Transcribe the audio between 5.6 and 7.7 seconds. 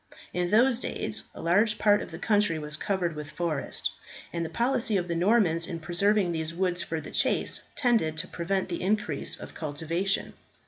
in preserving these woods for the chase,